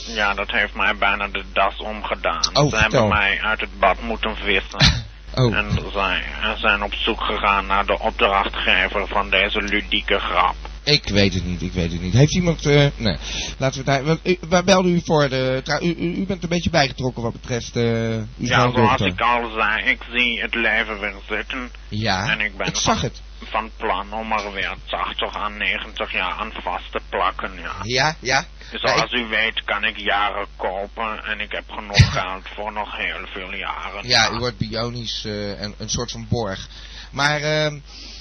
Ja, 0.06 0.34
dat 0.34 0.50
heeft 0.50 0.74
mij 0.74 0.96
bijna 0.96 1.28
de 1.28 1.44
das 1.52 1.76
omgedaan. 1.78 2.50
Oh, 2.52 2.70
Ze 2.70 2.76
hebben 2.76 3.08
mij 3.08 3.38
uit 3.42 3.60
het 3.60 3.78
bad 3.78 4.02
moeten 4.02 4.36
vissen. 4.36 5.06
Oh, 5.34 5.56
En 5.56 5.70
zij 5.92 6.22
en 6.42 6.58
zijn 6.58 6.82
op 6.82 6.94
zoek 6.94 7.20
gegaan 7.20 7.66
naar 7.66 7.86
de 7.86 7.98
opdrachtgever 7.98 9.06
van 9.06 9.30
deze 9.30 9.62
ludieke 9.62 10.18
grap. 10.18 10.54
Ik 10.88 11.08
weet 11.08 11.34
het 11.34 11.44
niet, 11.44 11.62
ik 11.62 11.72
weet 11.72 11.92
het 11.92 12.00
niet. 12.00 12.12
Heeft 12.12 12.34
iemand, 12.34 12.66
eh, 12.66 12.86
nee, 12.96 13.16
laten 13.58 13.78
we 13.78 13.84
daar, 13.84 14.18
waar 14.48 14.64
belde 14.64 14.88
u 14.88 15.00
voor 15.04 15.28
de, 15.28 15.62
u, 15.82 15.94
u, 16.20 16.26
bent 16.26 16.42
een 16.42 16.48
beetje 16.48 16.70
bijgetrokken 16.70 17.22
wat 17.22 17.32
betreft 17.32 17.76
eh 17.76 17.82
uw 18.16 18.26
Ja, 18.36 18.70
zoals 18.70 19.00
ik 19.00 19.20
al 19.20 19.50
zei, 19.50 19.84
ik 19.90 19.98
zie 20.10 20.40
het 20.40 20.54
leven 20.54 21.00
weer 21.00 21.14
zitten. 21.28 21.70
Ja, 21.88 22.30
En 22.30 22.40
ik 22.40 22.56
ben 22.56 22.66
ik 22.66 22.76
zag 22.76 23.00
het. 23.00 23.20
van 23.44 23.70
plan 23.76 24.12
om 24.12 24.32
er 24.32 24.52
weer 24.52 24.74
80 24.86 25.36
à 25.36 25.48
90 25.48 26.12
jaar 26.12 26.32
aan 26.32 26.52
vast 26.62 26.92
te 26.92 27.00
plakken, 27.08 27.50
ja. 27.62 27.74
Ja, 27.82 28.16
ja. 28.20 28.44
Zoals 28.72 29.12
u 29.12 29.26
weet 29.28 29.64
kan 29.64 29.84
ik 29.84 29.96
jaren 29.98 30.46
kopen 30.56 31.24
en 31.24 31.40
ik 31.40 31.52
heb 31.52 31.64
genoeg 31.70 32.12
geld 32.18 32.48
voor 32.54 32.72
nog 32.72 32.96
heel 32.96 33.26
veel 33.32 33.54
jaren. 33.54 34.08
Ja, 34.08 34.30
u 34.30 34.38
wordt 34.38 34.58
bionisch 34.58 35.24
eh, 35.24 35.62
en 35.62 35.74
een 35.78 35.88
soort 35.88 36.10
van 36.10 36.26
borg. 36.28 36.68
Maar 37.12 37.40
ehm, 37.40 37.78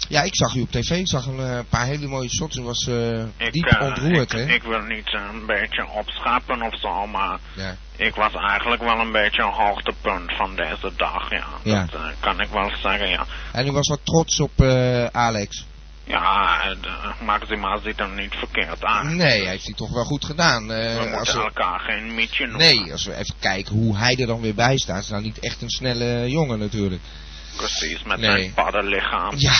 ja, 0.07 0.21
ik 0.21 0.35
zag 0.35 0.55
u 0.55 0.61
op 0.61 0.71
tv, 0.71 0.89
ik 0.89 1.07
zag 1.07 1.25
een 1.25 1.39
eh, 1.39 1.59
paar 1.69 1.85
hele 1.85 2.07
mooie 2.07 2.29
shots. 2.29 2.57
U 2.57 2.61
was 2.61 2.87
eh, 2.87 3.19
Ik, 3.37 3.51
diep 3.53 3.65
eh, 3.65 3.85
ontroerd, 3.87 4.31
hè? 4.31 4.45
ik 4.53 4.63
wil 4.63 4.81
niet 4.81 5.13
een 5.13 5.45
beetje 5.45 5.87
opschappen 5.87 6.61
of 6.61 6.79
zo, 6.79 7.07
maar 7.07 7.39
Ja. 7.55 7.75
ik 7.95 8.15
was 8.15 8.33
eigenlijk 8.33 8.81
wel 8.83 8.99
een 8.99 9.11
beetje 9.11 9.41
een 9.43 9.53
hoogtepunt 9.65 10.31
van 10.37 10.55
deze 10.55 10.91
dag, 10.95 11.29
ja. 11.29 11.45
Ja. 11.63 11.85
Dat 11.91 12.01
kan 12.19 12.41
ik 12.41 12.49
wel 12.49 12.71
zeggen, 12.81 13.09
ja. 13.09 13.25
En 13.51 13.67
u 13.67 13.71
was 13.71 13.87
wat 13.87 13.99
trots 14.03 14.39
op 14.39 14.61
Alex. 15.11 15.65
Ja, 16.03 16.61
Maxima 17.25 17.79
ziet 17.83 17.97
hem 17.99 18.15
niet 18.15 18.33
verkeerd 18.35 18.83
aan. 18.83 19.15
Nee, 19.15 19.47
heeft 19.47 19.63
hij 19.65 19.73
toch 19.73 19.93
wel 19.93 20.03
goed 20.03 20.25
gedaan. 20.25 20.67
We 20.67 20.97
als 20.99 21.15
moeten 21.17 21.37
we- 21.37 21.43
elkaar 21.43 21.79
geen 21.79 22.15
mietje 22.15 22.45
noemen. 22.47 22.65
Nee, 22.65 22.91
als 22.91 23.05
we 23.05 23.13
even 23.15 23.35
kijken 23.39 23.75
hoe 23.75 23.97
hij 23.97 24.15
er 24.17 24.27
dan 24.27 24.41
weer 24.41 24.55
bij 24.55 24.77
staat. 24.77 25.03
Is 25.03 25.09
nou 25.09 25.23
niet 25.23 25.39
echt 25.39 25.61
een 25.61 25.69
snelle 25.69 26.29
jongen 26.29 26.59
natuurlijk. 26.59 27.01
Precies, 27.55 28.03
met 28.03 28.19
Nee. 28.19 28.39
zijn 28.39 28.53
paddenlichaam. 28.53 29.33
Ja. 29.37 29.53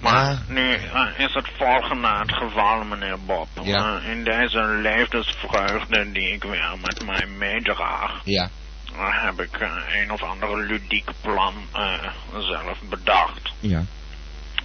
Maar 0.00 0.42
nu 0.48 0.72
is 1.16 1.34
het 1.34 1.48
volgende 1.56 2.08
het 2.08 2.32
geval, 2.32 2.84
meneer 2.84 3.20
Bob. 3.20 3.48
Ja. 3.62 3.98
In 4.00 4.24
deze 4.24 4.64
levensvreugde 4.66 6.12
die 6.12 6.32
ik 6.32 6.42
weer 6.42 6.74
met 6.82 7.04
mij 7.06 7.26
meedraag, 7.26 8.20
Ja. 8.24 8.48
heb 8.96 9.40
ik 9.40 9.56
eh, 9.56 9.70
een 10.00 10.12
of 10.12 10.22
ander 10.22 10.58
ludiek 10.58 11.10
plan 11.20 11.54
eh, 11.72 11.92
zelf 12.38 12.78
bedacht. 12.88 13.52
Ja. 13.60 13.84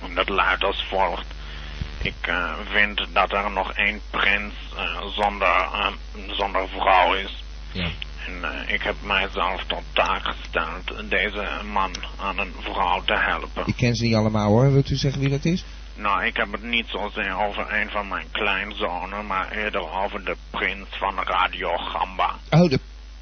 En 0.02 0.16
dat 0.16 0.30
luidt 0.30 0.64
als 0.64 0.86
volgt. 0.90 1.26
Ik 2.02 2.16
eh, 2.22 2.54
vind 2.72 3.06
dat 3.14 3.32
er 3.32 3.52
nog 3.52 3.72
één 3.74 4.02
prins 4.10 4.54
zonder, 5.16 5.68
zonder 6.28 6.68
vrouw 6.70 7.14
is. 7.14 7.44
Ja. 7.72 7.90
En 8.26 8.44
eh, 8.44 8.74
ik 8.74 8.82
heb 8.82 8.96
mijzelf 9.02 9.64
tot 9.68 9.84
taak 9.94 10.22
gesteld 10.24 11.10
deze 11.10 11.48
man 11.72 11.92
aan 12.20 12.40
een 12.40 12.54
vrouw 12.60 13.02
te 13.06 13.18
helpen. 13.18 13.64
Ik 13.66 13.76
ken 13.76 13.96
ze 13.96 14.04
niet 14.04 14.16
allemaal 14.16 14.50
hoor. 14.50 14.72
Wilt 14.72 14.90
u 14.90 14.96
zeggen 14.96 15.22
wie 15.22 15.30
dat 15.30 15.46
is? 15.46 15.64
Nou, 15.96 16.26
ik 16.26 16.38
heb 16.38 16.52
het 16.52 16.64
niet 16.64 16.88
zozeer 16.88 17.38
over 17.38 17.74
een 17.74 17.90
van 17.90 18.08
mijn 18.08 18.28
kleinzonen, 18.32 19.28
maar 19.28 19.52
eerder 19.52 19.92
over 19.92 20.26
de 20.26 20.36
prins 20.50 20.88
van 20.90 21.20
Radio 21.24 21.78
Gamba. 21.78 22.36
Oh, 22.50 22.70
de... 22.70 22.80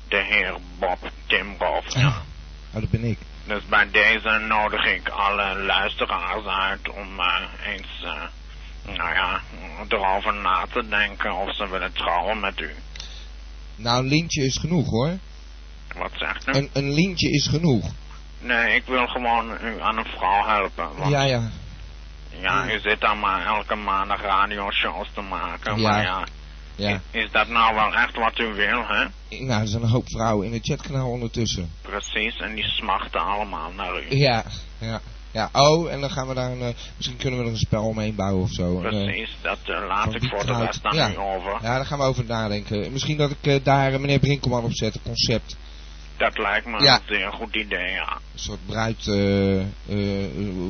De 0.08 0.24
heer 0.24 0.56
Bob 0.79 1.12
Timroff. 1.25 1.96
oh, 1.96 2.15
dat 2.72 2.89
ben 2.89 3.03
ik. 3.03 3.18
Dus 3.46 3.65
bij 3.65 3.89
deze 3.91 4.29
nodig 4.48 4.86
ik 4.86 5.10
alle 5.10 5.60
luisteraars 5.60 6.46
uit 6.46 6.89
om 6.89 7.20
eh, 7.20 7.41
eens, 7.65 8.03
eh, 8.03 8.96
nou 8.96 9.13
ja, 9.13 9.41
erover 9.88 10.34
na 10.34 10.65
te 10.72 10.88
denken 10.88 11.36
of 11.36 11.56
ze 11.56 11.70
willen 11.70 11.94
trouwen 11.94 12.39
met 12.39 12.60
u. 12.60 12.72
Nou, 13.79 14.00
een 14.03 14.07
lintje 14.09 14.43
is 14.45 14.57
genoeg 14.57 14.89
hoor. 14.89 15.17
Wat 15.98 16.12
zegt 16.17 16.48
u? 16.48 16.51
Een, 16.51 16.69
een 16.74 16.91
lintje 16.93 17.29
is 17.29 17.48
genoeg. 17.48 17.86
Nee, 18.39 18.75
ik 18.75 18.83
wil 18.86 19.07
gewoon 19.07 19.51
u 19.63 19.81
aan 19.81 19.98
een 19.98 20.05
vrouw 20.17 20.45
helpen. 20.48 20.89
Want 20.98 21.12
Ja, 21.12 21.24
ja. 21.24 21.50
ja, 22.29 22.71
u 22.74 22.79
zit 22.79 23.00
dan 23.01 23.19
maar 23.19 23.45
elke 23.45 23.75
maandag 23.75 24.21
radioshows 24.21 25.07
te 25.13 25.21
maken. 25.21 25.79
Ja. 25.79 25.89
Maar 25.91 26.03
ja, 26.03 26.24
Ja. 26.75 27.01
is 27.12 27.31
dat 27.31 27.48
nou 27.48 27.75
wel 27.75 27.93
echt 27.95 28.15
wat 28.15 28.39
u 28.39 28.53
wil, 28.53 28.86
hè? 28.88 29.05
Nou, 29.45 29.62
er 29.62 29.67
zijn 29.67 29.83
een 29.83 29.89
hoop 29.89 30.09
vrouwen 30.09 30.48
in 30.48 30.53
het 30.53 30.65
chatkanaal 30.65 31.09
ondertussen. 31.09 31.71
Precies, 31.81 32.38
en 32.39 32.55
die 32.55 32.63
smachten 32.67 33.21
allemaal 33.21 33.71
naar 33.71 34.03
u. 34.03 34.15
Ja, 34.15 34.43
ja. 34.77 35.01
Ja, 35.31 35.50
oh, 35.53 35.91
en 35.91 36.01
dan 36.01 36.09
gaan 36.09 36.27
we 36.27 36.33
daar 36.33 36.51
een... 36.51 36.62
eh, 36.62 36.74
misschien 36.95 37.17
kunnen 37.17 37.39
we 37.39 37.45
er 37.45 37.51
een 37.51 37.57
spel 37.57 37.83
omheen 37.86 38.15
bouwen 38.15 38.43
of 38.43 38.51
zo. 38.51 38.81
Eh, 38.81 38.89
Precies, 38.89 39.36
dat 39.41 39.57
eh, 39.63 39.86
laat 39.88 40.03
van 40.03 40.15
ik 40.15 40.29
voor 40.29 40.45
de 40.45 40.53
aan 40.83 40.95
ja. 40.95 41.13
over. 41.15 41.51
Ja, 41.51 41.75
daar 41.75 41.86
gaan 41.86 41.98
we 42.00 42.03
over 42.03 42.25
nadenken. 42.25 42.91
Misschien 42.91 43.17
dat 43.17 43.31
ik 43.31 43.38
eh, 43.48 43.59
daar 43.63 43.93
eh, 43.93 44.00
meneer 44.00 44.19
Brinkelman 44.19 44.63
op 44.63 44.74
zet, 44.75 44.95
een 44.95 45.01
concept. 45.03 45.57
Dat 46.17 46.38
lijkt 46.38 46.65
me 46.65 46.81
Ja. 46.83 47.00
een 47.07 47.31
goed 47.31 47.55
idee, 47.55 47.89
ja. 47.91 48.12
Een 48.33 48.39
soort 48.39 48.65
bruid, 48.65 49.07
eh, 49.07 49.59
eh, 49.62 49.65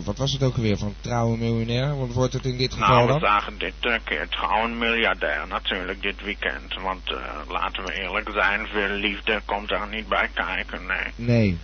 wat 0.04 0.18
was 0.18 0.32
het 0.32 0.44
ook 0.44 0.56
alweer, 0.56 0.78
van 0.78 0.94
trouwe 1.02 1.38
miljonair? 1.38 1.98
Wat 1.98 2.14
wordt 2.14 2.34
het 2.34 2.46
in 2.46 2.58
dit 2.58 2.74
geval 2.74 2.88
Nou, 2.88 3.06
we 3.06 3.12
dan? 3.12 3.20
zagen 3.20 3.58
dit 3.58 3.74
eh, 3.80 3.94
keer 4.04 4.28
trouwens 4.30 4.72
een 4.72 4.78
miljardair 4.78 5.48
natuurlijk 5.48 6.02
dit 6.02 6.22
weekend. 6.24 6.74
Want 6.82 7.12
eh, 7.12 7.16
laten 7.48 7.84
we 7.86 7.94
eerlijk 7.94 8.30
zijn, 8.34 8.68
veel 8.68 8.90
liefde 8.96 9.42
komt 9.46 9.70
daar 9.70 9.88
niet 9.90 10.08
bij 10.08 10.30
kijken, 10.34 10.86
nee. 10.86 11.28
Nee. 11.28 11.58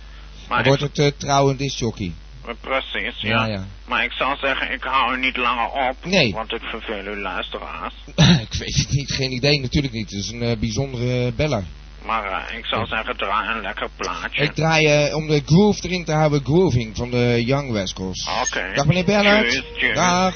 Maar 0.48 0.64
Dan 0.64 0.66
wordt 0.78 0.96
het 0.96 0.98
eh 0.98 1.20
trouw 1.20 1.50
en 1.50 1.56
discjockey. 1.56 2.06
eh, 2.06 2.12
precies, 2.60 3.20
ja. 3.20 3.46
Ja, 3.46 3.46
ja. 3.46 3.64
Maar 3.86 4.04
ik 4.04 4.12
zou 4.12 4.36
zeggen, 4.36 4.72
ik 4.72 4.82
hou 4.82 5.16
u 5.16 5.20
niet 5.20 5.36
langer 5.36 5.70
op. 5.88 5.96
Nee. 6.04 6.32
Want 6.32 6.52
ik 6.52 6.62
verveel 6.62 7.04
uw 7.04 7.20
luisteraars. 7.20 7.94
ik 8.46 8.54
weet 8.58 8.76
het 8.76 8.90
niet, 8.90 9.12
geen 9.12 9.32
idee, 9.32 9.60
natuurlijk 9.60 9.94
niet. 9.94 10.10
Het 10.10 10.20
is 10.20 10.30
een 10.30 10.42
eh, 10.42 10.56
bijzondere 10.56 11.32
beller. 11.32 11.64
Maar 12.04 12.24
eh, 12.24 12.58
ik 12.58 12.64
zou 12.64 12.86
zeggen, 12.86 13.16
draai 13.16 13.56
een 13.56 13.60
lekker 13.62 13.88
plaatje. 13.96 14.42
Ik 14.42 14.52
draai 14.52 14.86
eh, 14.86 15.16
om 15.16 15.26
de 15.26 15.42
groove 15.46 15.80
erin 15.82 16.04
te 16.04 16.12
houden, 16.12 16.44
grooving 16.44 16.96
van 16.96 17.10
de 17.10 17.42
Young 17.44 17.74
Rascals. 17.74 18.28
Oké. 18.42 18.72
Dag 18.74 18.86
meneer. 18.86 19.48
Tjus, 19.48 19.62
tjus. 19.76 19.94
Dag. 19.94 20.34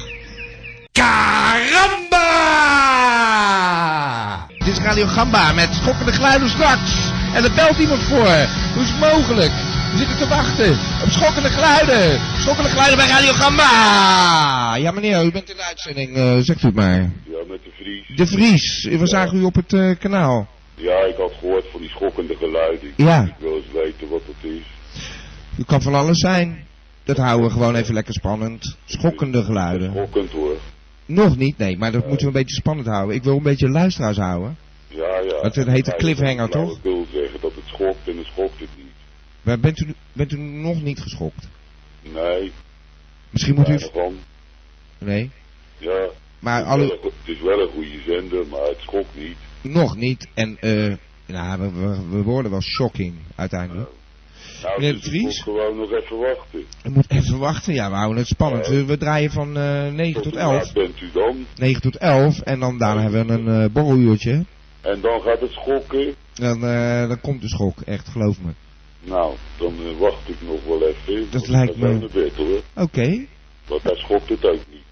Caramba! 0.93 2.29
Dit 4.59 4.69
is 4.69 4.79
Radio 4.79 5.07
Gamba 5.07 5.53
met 5.53 5.75
schokkende 5.75 6.13
geluiden 6.13 6.49
straks. 6.49 7.11
En 7.35 7.45
er 7.45 7.53
belt 7.55 7.79
iemand 7.79 8.03
voor. 8.03 8.47
Hoe 8.75 8.83
is 8.83 8.91
het 8.91 8.99
mogelijk? 8.99 9.70
We 9.91 9.97
zitten 9.97 10.19
te 10.19 10.29
wachten 10.29 10.71
op 11.05 11.09
schokkende 11.09 11.49
geluiden. 11.49 12.21
Schokkende 12.39 12.71
geluiden 12.71 12.97
bij 12.99 13.09
Radio 13.09 13.33
Gamba. 13.33 14.77
Ja 14.77 14.91
meneer, 14.91 15.25
u 15.25 15.31
bent 15.33 15.51
in 15.51 15.57
de 15.57 15.65
uitzending. 15.65 16.17
Eh, 16.17 16.37
zegt 16.39 16.63
u 16.63 16.67
het 16.67 16.75
maar. 16.75 16.99
Ja, 17.25 17.39
met 17.49 17.61
de 17.65 17.71
Vries. 17.77 18.17
De 18.17 18.27
Vries, 18.27 18.85
we 18.85 19.07
zagen 19.07 19.39
u 19.39 19.43
op 19.43 19.55
het 19.55 19.73
eh, 19.73 19.91
kanaal. 19.99 20.49
Ja, 20.75 20.99
ik 21.05 21.17
had 21.17 21.33
gehoord 21.41 21.65
van 21.71 21.81
die 21.81 21.91
schokkende 21.91 22.37
geluiden. 22.37 22.89
Ik, 22.89 22.93
Ja. 22.97 23.23
ik 23.25 23.35
wil 23.39 23.57
eens 23.57 23.73
weten 23.73 24.09
wat 24.09 24.21
het 24.27 24.51
is. 24.51 24.63
U 25.59 25.63
kan 25.65 25.83
van 25.83 25.95
alles 25.95 26.19
zijn. 26.19 26.67
Dat 27.05 27.17
houden 27.17 27.47
we 27.47 27.53
gewoon 27.53 27.75
even 27.75 27.95
lekker 27.95 28.15
spannend. 28.15 28.77
Schokkende 28.85 29.45
geluiden. 29.45 29.91
Schokkend 29.93 30.31
hoor. 30.31 30.57
Nog 31.07 31.37
niet, 31.37 31.59
nee, 31.59 31.77
maar 31.79 31.93
dat 31.93 32.07
moeten 32.07 32.21
we 32.21 32.27
een 32.27 32.41
beetje 32.41 32.57
spannend 32.57 32.87
houden. 32.89 33.15
Ik 33.17 33.23
wil 33.25 33.37
een 33.37 33.43
beetje 33.43 33.69
luisteraars 33.69 34.17
houden. 34.17 34.57
Ja, 34.89 35.21
ja. 35.29 35.43
Dat 35.43 35.55
heet 35.55 35.67
een 35.67 35.75
Ja, 35.85 35.95
cliffhanger, 35.97 36.45
ik 36.47 36.53
zou 36.53 36.65
toch? 36.67 36.75
het 36.75 36.83
wil 36.83 37.07
zeggen 37.13 37.41
dat 37.41 37.53
het 37.55 37.65
schokt 37.67 38.09
en 38.09 38.15
dan 38.15 38.25
schokt 38.25 38.61
het 38.61 38.69
niet. 38.77 38.89
Maar 39.43 39.61
bent 39.61 39.79
u, 39.81 39.95
bent 40.13 40.33
u 40.33 40.39
nog 40.39 40.83
niet 40.83 41.01
geschokt? 41.01 41.49
Nee, 42.03 42.53
Misschien 43.31 43.55
moet 43.55 43.69
u... 43.69 43.79
van. 43.93 44.15
Nee. 44.99 45.31
Ja, 45.79 46.09
Maar 46.39 46.57
het, 46.57 46.67
is 46.67 46.75
wel 46.75 46.75
alle... 46.75 46.93
een 46.93 46.99
go- 47.03 47.13
het 47.25 47.37
is 47.37 47.41
wel 47.43 47.61
een 47.61 47.69
goede 47.69 48.01
zender, 48.07 48.47
maar 48.47 48.61
het 48.61 48.79
schokt 48.81 49.17
niet. 49.17 49.37
Nog 49.61 49.97
niet. 49.97 50.29
En, 50.35 50.57
eh... 50.61 50.95
nou, 51.27 51.61
we, 51.61 51.71
we, 51.73 52.09
we 52.11 52.23
worden 52.23 52.51
wel 52.51 52.63
shocking, 52.63 53.15
uiteindelijk. 53.35 53.89
Nou, 54.63 54.81
Meneer 54.81 55.01
dus 55.01 55.21
moet 55.23 55.43
gewoon 55.43 55.77
nog 55.77 55.93
even 55.93 56.19
wachten. 56.19 56.65
We 56.83 56.91
moeten 56.91 57.17
even 57.17 57.39
wachten. 57.39 57.75
Ja, 57.75 57.91
we 57.91 57.97
houden 57.97 58.19
het 58.19 58.27
spannend. 58.27 58.67
We, 58.67 58.85
we 58.85 58.97
draaien 58.99 59.31
van 59.31 59.57
eh 59.57 59.89
9 59.93 60.23
tot 60.23 60.35
laat 60.35 60.63
11. 60.63 60.73
bent 60.73 61.01
u 61.01 61.11
dan? 61.13 61.47
9 61.57 61.83
tot 61.83 61.97
11. 61.97 62.41
En 62.41 62.61
dan 62.61 62.79
daarna 62.79 63.03
hebben 63.03 63.27
we 63.27 63.33
een 63.33 63.63
eh 63.65 63.71
borreluurtje. 63.73 64.45
En 64.81 65.01
dan 65.01 65.21
gaat 65.21 65.41
het 65.41 65.51
schokken. 65.51 66.15
Dan, 66.35 66.65
eh, 66.65 67.09
dan 67.09 67.21
komt 67.21 67.41
de 67.41 67.49
schok. 67.49 67.81
Echt, 67.81 68.09
geloof 68.09 68.41
me. 68.41 68.51
Nou, 69.05 69.35
dan 69.59 69.73
eh, 69.73 69.99
wacht 69.99 70.29
ik 70.29 70.37
nog 70.47 70.65
wel 70.65 70.83
even. 70.89 71.31
Dat 71.31 71.49
lijkt 71.49 71.77
me-. 71.77 72.63
Oké. 72.75 73.27
Want 73.67 73.83
hij 73.83 73.97
schokt 73.97 74.29
het 74.29 74.45
ook 74.45 74.65
niet. 74.71 74.85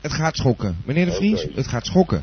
Het 0.00 0.12
gaat 0.12 0.36
schokken. 0.36 0.76
Meneer 0.84 1.04
de 1.04 1.12
Vries, 1.12 1.46
het 1.54 1.66
gaat 1.66 1.86
schokken. 1.86 2.22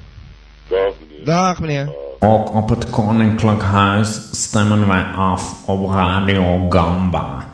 Dag 0.67 0.93
meneer. 1.08 1.25
Dag 1.25 1.60
meneer. 1.60 1.93
Ook 2.19 2.53
op 2.53 2.69
het 2.69 2.89
Koninklijk 2.89 3.62
Huis 3.62 4.29
stemmen 4.31 4.88
wij 4.88 5.03
af 5.03 5.67
op 5.67 5.89
Radio 5.89 6.69
Gamba. 6.69 7.48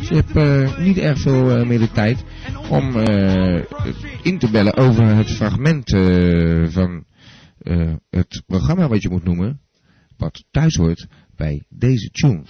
Je 0.00 0.14
hebt 0.14 0.36
eh, 0.36 0.78
niet 0.78 0.98
erg 0.98 1.18
veel 1.18 1.50
eh, 1.50 1.66
meer 1.66 1.78
de 1.78 1.90
tijd 1.90 2.24
om 2.70 2.96
eh, 2.96 3.62
in 4.22 4.38
te 4.38 4.50
bellen 4.50 4.76
over 4.76 5.04
het 5.16 5.30
fragment 5.30 5.92
eh, 5.92 6.68
van 6.68 7.04
eh, 7.58 7.92
het 8.10 8.42
programma 8.46 8.88
wat 8.88 9.02
je 9.02 9.08
moet 9.10 9.24
noemen, 9.24 9.60
wat 10.16 10.44
thuis 10.50 10.76
hoort 10.76 11.06
bij 11.40 11.62
deze 11.68 12.10
tune. 12.10 12.42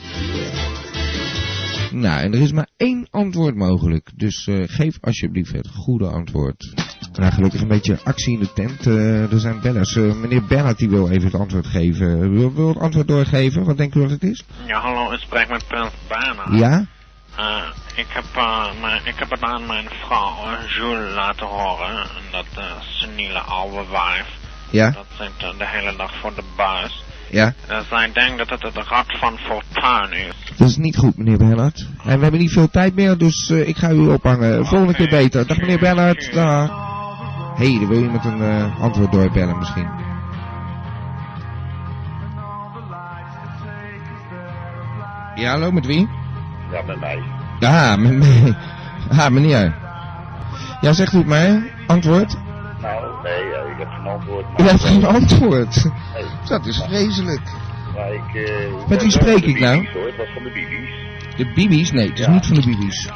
Nou, 1.90 2.20
en 2.20 2.32
er 2.32 2.40
is 2.40 2.52
maar 2.52 2.68
één 2.76 3.06
antwoord 3.10 3.54
mogelijk, 3.54 4.10
dus 4.14 4.46
eh, 4.46 4.62
geef 4.66 4.98
alsjeblieft 5.00 5.52
het 5.52 5.68
goede 5.68 6.06
antwoord. 6.06 6.74
Nou, 7.12 7.32
gelukkig 7.32 7.60
een 7.60 7.68
beetje 7.68 7.98
actie 8.04 8.32
in 8.34 8.40
de 8.40 8.52
tent. 8.52 8.86
eh, 8.86 9.32
er 9.32 9.40
zijn 9.40 9.60
bellers. 9.60 9.96
Eh, 9.96 10.14
meneer 10.14 10.44
Bernhard 10.46 10.78
die 10.78 10.88
wil 10.88 11.08
even 11.10 11.24
het 11.24 11.40
antwoord 11.40 11.66
geven. 11.66 12.30
Wil, 12.32 12.52
wil 12.54 12.68
het 12.68 12.78
antwoord 12.78 13.08
doorgeven? 13.08 13.64
Wat 13.64 13.76
denkt 13.76 13.94
u 13.94 14.00
dat 14.00 14.10
het 14.10 14.22
is? 14.22 14.44
Ja, 14.66 14.80
hallo, 14.80 15.12
ik 15.12 15.18
spreek 15.18 15.48
met 15.48 15.66
Prins 15.68 15.90
Bernhard. 16.08 16.58
Ja? 16.58 16.86
Eh, 17.36 17.62
ik, 17.94 18.06
heb, 18.08 18.24
eh, 18.34 18.80
mijn, 18.80 19.00
ik 19.04 19.14
heb 19.18 19.30
het 19.30 19.42
aan 19.42 19.66
mijn 19.66 19.88
vrouw, 20.04 20.34
Jules, 20.66 21.14
laten 21.14 21.46
horen. 21.46 21.96
En 22.00 22.24
dat 22.30 22.46
uh, 22.58 22.64
seniele 22.80 23.38
oude 23.40 23.90
wijf. 23.90 24.26
Ja? 24.70 24.90
Dat 24.90 25.06
zit 25.18 25.58
de 25.58 25.66
hele 25.66 25.96
dag 25.96 26.20
voor 26.20 26.34
de 26.34 26.44
buis. 26.56 27.02
Ja? 27.30 27.54
En 27.66 27.84
zij 27.88 28.12
denkt 28.12 28.38
dat 28.38 28.50
het 28.50 28.62
het 28.62 28.86
rad 28.88 29.18
van 29.18 29.38
fortuin 29.38 30.12
is. 30.12 30.34
Dat 30.56 30.68
is 30.68 30.76
niet 30.76 30.96
goed, 30.96 31.16
meneer 31.16 31.38
Bernhard. 31.38 31.86
En 32.04 32.16
we 32.16 32.22
hebben 32.22 32.40
niet 32.40 32.52
veel 32.52 32.70
tijd 32.70 32.94
meer, 32.94 33.18
dus 33.18 33.50
eh, 33.50 33.68
ik 33.68 33.76
ga 33.76 33.90
u 33.90 34.08
ophangen. 34.08 34.66
Volgende 34.66 34.94
keer 34.94 35.08
beter. 35.08 35.46
Dag, 35.46 35.58
meneer 35.58 35.78
Bernhard. 35.78 36.32
Dag. 36.32 36.88
Hé, 37.56 37.70
hey, 37.70 37.78
dan 37.78 37.88
wil 37.88 37.98
je 37.98 38.10
met 38.10 38.24
een 38.24 38.42
eh, 38.42 38.80
antwoord 38.80 39.12
doorbellen 39.12 39.58
misschien. 39.58 39.88
Ja, 45.34 45.50
hallo, 45.50 45.70
met 45.70 45.86
wie? 45.86 46.08
Ja, 46.72 46.82
met 46.82 47.00
mij. 47.00 47.22
Ja, 47.60 47.96
met 47.96 48.16
mij. 48.18 48.56
Ah, 49.18 49.28
meneer. 49.28 49.74
Ja, 50.80 50.92
zegt 50.92 51.12
u 51.12 51.18
het 51.18 51.26
maar. 51.26 51.62
Antwoord? 51.86 52.36
Heb 53.80 53.88
geen 53.90 54.06
antwoord. 54.12 54.44
U 54.58 54.62
heeft 54.62 54.84
geen 54.84 55.04
antwoord. 55.06 55.84
Nee, 56.14 56.24
Dat 56.48 56.66
is 56.66 56.82
vreselijk. 56.88 57.40
maar 57.94 58.12
ik... 58.14 58.34
eh, 58.48 58.88
Met 58.88 59.02
wie 59.02 59.10
spreek 59.10 59.44
ik 59.44 59.60
nou? 59.60 59.76
Hoor. 59.92 60.06
Het 60.06 60.16
was 60.16 60.26
van 60.34 60.42
de 60.42 60.50
Bibi's. 60.54 60.88
De 61.36 61.52
Bibi's? 61.54 61.90
Nee, 61.92 62.08
het 62.08 62.18
is 62.18 62.24
Ja. 62.26 62.32
niet 62.32 62.46
van 62.46 62.54
de 62.56 62.66
Bibi's. 62.66 63.10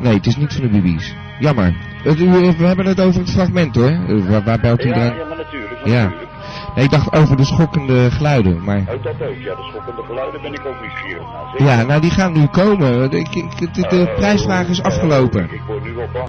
Nee, 0.00 0.14
het 0.14 0.26
is 0.26 0.36
niet 0.36 0.52
van 0.52 0.62
de 0.62 0.68
Bibi's. 0.68 1.14
Jammer. 1.38 1.74
u, 2.04 2.14
we 2.56 2.64
hebben 2.66 2.86
het 2.86 3.00
over 3.00 3.20
het 3.20 3.30
fragment 3.30 3.74
hoor. 3.74 3.88
Eh, 3.90 4.26
Waar, 4.28 4.42
waar 4.44 4.60
belt 4.60 4.84
u 4.84 4.88
Ja, 4.88 4.94
dan? 4.94 5.04
ja, 5.04 5.24
maar 5.28 5.36
natuurlijk. 5.36 5.80
Ja. 5.86 6.02
natuurlijk. 6.02 6.32
Nee, 6.74 6.84
ik 6.84 6.90
dacht 6.90 7.12
over 7.12 7.36
de 7.36 7.44
schokkende 7.44 8.10
geluiden, 8.10 8.64
maar... 8.64 8.78
Oh, 8.78 8.86
dat 8.86 8.96
ook. 9.12 9.34
Ja, 9.38 9.54
de 9.54 9.66
schokkende 9.70 10.02
geluiden 10.06 10.42
ben 10.42 10.52
ik 10.52 10.66
ook 10.66 10.80
nieuwsgierig 10.80 11.22
naar. 11.58 11.68
Ja, 11.78 11.82
nou 11.82 12.00
die 12.00 12.10
gaan 12.10 12.32
nu 12.32 12.46
komen. 12.46 13.10
De, 13.10 13.18
ik- 13.18 13.34
ik- 13.34 13.74
de, 13.74 13.80
de 13.88 14.08
Eh, 14.08 14.14
prijsvraag 14.14 14.66
is 14.68 14.78
eh, 14.80 14.84
afgelopen. 14.84 15.42
Ik 15.52 15.60
word 15.66 15.84
nu 15.84 15.92
wel 15.92 16.08
bang. 16.12 16.28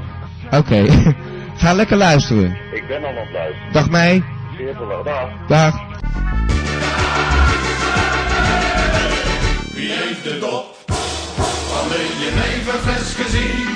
Oké, 0.51 0.85
ga 1.61 1.73
lekker 1.73 1.97
luisteren. 1.97 2.57
Ik 2.85 2.91
ben 2.91 3.03
al 3.03 3.15
het 3.15 3.31
luisteren. 3.31 3.73
Dag 3.73 3.89
mij. 3.89 4.23
Zeer 4.57 4.75
veel 4.75 5.03
dag. 5.03 5.29
Dag. 5.47 5.73
Wie 9.73 9.91
heeft 9.91 10.23
de 10.23 10.37
dop 10.39 10.75
van 11.71 11.87
de 11.89 12.01
jeneverfles 12.21 13.13
gezien? 13.21 13.67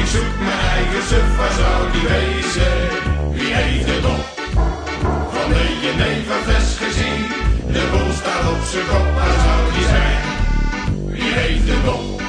Ik 0.00 0.06
zoek 0.06 0.32
mijn 0.38 0.60
eigen 0.76 1.02
suf, 1.02 1.36
waar 1.36 1.52
zou 1.52 1.92
die 1.92 2.08
wezen? 2.08 2.76
Wie 3.32 3.54
heeft 3.54 3.86
de 3.86 4.00
dop 4.00 4.26
van 5.34 5.52
de 5.52 5.78
jeneverfles 5.82 6.76
gezien? 6.82 7.20
De 7.72 7.88
boel 7.90 8.12
staat 8.12 8.52
op 8.52 8.62
zijn 8.70 8.86
kop, 8.86 9.14
waar 9.14 9.38
zou 9.46 9.72
die 9.76 9.86
zijn? 9.94 10.22
Wie 11.06 11.32
heeft 11.40 11.66
de 11.66 11.78
dop 11.84 12.20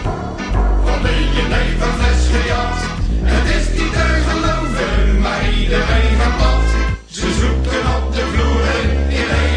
van 0.85 1.01
de 1.01 1.13
jeneverfles 1.35 2.27
gejat? 2.31 2.88
Het 3.23 3.47
is 3.55 3.79
niet 3.79 3.93
te 3.93 4.07
geloven, 4.27 5.21
maar 5.21 5.49
iedereen 5.59 6.19
gaat 6.19 6.37
plat. 6.37 6.63
Ze 7.09 7.27
zoeken 7.39 7.83
op 7.95 8.13
de 8.13 8.23
vloeren 8.31 9.09
in 9.09 9.48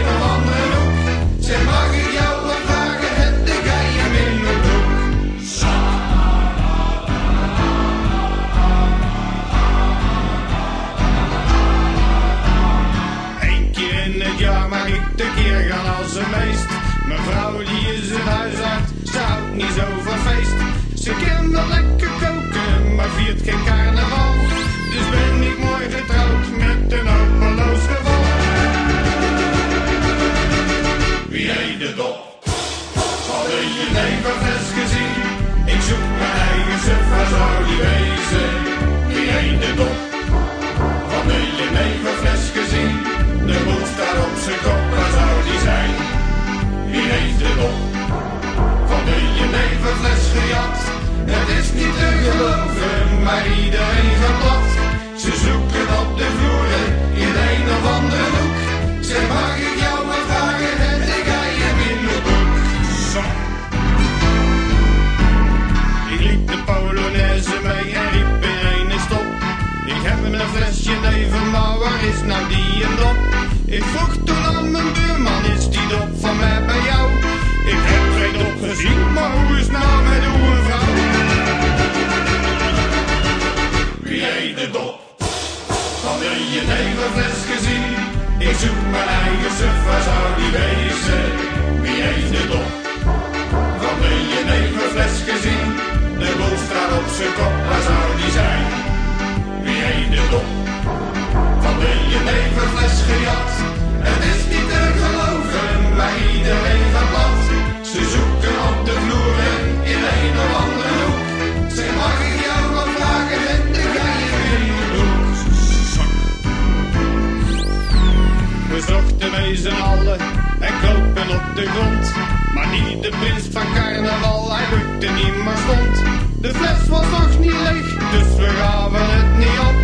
mee 120.04 120.16
z'n 120.16 120.18
allen 120.18 120.18
en 120.60 120.72
kropen 120.80 121.28
op 121.36 121.56
de 121.56 121.66
grond. 121.66 122.12
Maar 122.54 122.68
niet 122.68 123.02
de 123.02 123.12
prins 123.20 123.46
van 123.50 123.62
carnaval, 123.74 124.52
hij 124.54 124.66
lukte 124.72 125.06
niet 125.06 125.44
maar 125.44 125.56
stond. 125.56 125.96
De 126.40 126.54
fles 126.54 126.88
was 126.88 127.06
nog 127.10 127.38
niet 127.38 127.52
leeg, 127.52 127.86
dus 128.10 128.36
we 128.36 128.48
gaven 128.60 129.06
het 129.16 129.38
niet 129.38 129.58
op. 129.68 129.76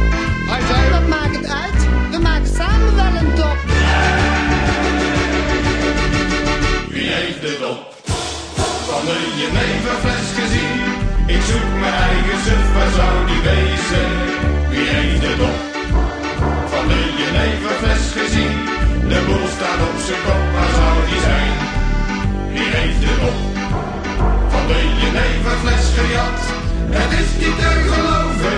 Hij 0.50 0.60
zei, 0.66 0.90
Wat 0.90 1.06
maakt 1.08 1.36
het 1.36 1.46
uit? 1.46 2.10
We 2.10 2.18
maken 2.18 2.50
samen 2.56 2.94
wel 2.96 3.14
een 3.20 3.34
top. 3.34 3.58
wie 6.90 7.08
heeft 7.08 7.40
de 7.40 7.56
dop? 7.60 7.96
Van 8.88 9.04
de 9.04 9.18
jeneverfles 9.40 10.26
gezien? 10.38 10.80
Ik 11.26 11.42
zoek 11.42 11.80
mijn 11.80 11.94
eigen 11.94 12.38
suf, 12.44 12.72
waar 12.74 12.92
zou 12.98 13.26
die 13.26 13.42
wezen? 13.50 14.08
Wie 14.70 14.86
heeft 14.94 15.20
de 15.20 15.34
dop? 15.38 15.58
Van 16.72 16.88
de 16.88 17.00
jeneverfles 17.18 18.04
gezien? 18.16 18.77
De 19.08 19.22
boel 19.26 19.46
staat 19.56 19.80
op 19.88 19.98
zijn 20.06 20.22
kop, 20.24 20.44
waar 20.54 20.72
zou 20.78 20.96
die 21.08 21.20
zijn? 21.28 21.52
Wie 22.52 22.68
heeft 22.76 23.00
de 23.00 23.14
dop? 23.22 23.38
Van 24.52 24.64
de 24.70 24.80
jeneverfles 25.00 25.86
gejat? 25.96 26.40
Het 26.98 27.10
is 27.20 27.30
niet 27.42 27.56
te 27.62 27.72
geloven, 27.90 28.57